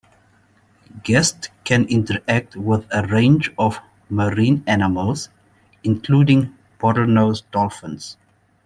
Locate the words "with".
2.55-2.87